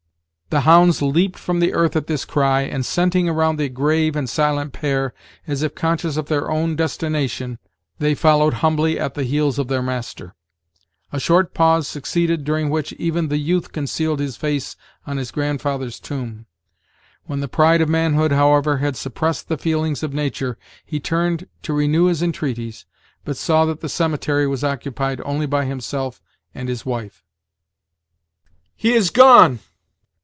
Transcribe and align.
The 0.49 0.67
hounds 0.67 1.01
leaped 1.01 1.39
from 1.39 1.61
the 1.61 1.73
earth 1.73 1.95
at 1.95 2.07
this 2.07 2.25
cry, 2.25 2.63
and 2.63 2.85
scenting 2.85 3.29
around 3.29 3.55
the 3.55 3.69
grave 3.69 4.17
and 4.17 4.29
silent 4.29 4.73
pair, 4.73 5.13
as 5.47 5.63
if 5.63 5.75
conscious 5.75 6.17
of 6.17 6.25
their 6.25 6.51
own 6.51 6.75
destination, 6.75 7.57
they 7.99 8.15
followed 8.15 8.55
humbly 8.55 8.99
at 8.99 9.13
the 9.13 9.23
heels 9.23 9.57
of 9.57 9.69
their 9.69 9.81
master. 9.81 10.35
A 11.13 11.21
short 11.21 11.53
pause 11.53 11.87
succeeded, 11.87 12.43
during 12.43 12.69
which 12.69 12.91
even 12.99 13.29
the 13.29 13.37
youth 13.37 13.71
concealed 13.71 14.19
his 14.19 14.35
face 14.35 14.75
on 15.07 15.15
his 15.15 15.31
grandfather's 15.31 16.01
tomb. 16.01 16.47
When 17.23 17.39
the 17.39 17.47
pride 17.47 17.79
of 17.79 17.87
manhood, 17.87 18.33
however, 18.33 18.79
had 18.79 18.97
suppressed 18.97 19.47
the 19.47 19.57
feelings 19.57 20.03
of 20.03 20.13
nature, 20.13 20.57
he 20.85 20.99
turned 20.99 21.47
to 21.63 21.71
renew 21.71 22.07
his 22.07 22.21
entreaties, 22.21 22.85
but 23.23 23.37
saw 23.37 23.63
that 23.67 23.79
the 23.79 23.87
cemetery 23.87 24.47
was 24.47 24.65
occupied 24.65 25.21
only 25.23 25.45
by 25.45 25.63
himself 25.63 26.21
and 26.53 26.67
his 26.67 26.85
wife. 26.85 27.23
"He 28.75 28.91
is 28.91 29.11
gone!" 29.11 29.59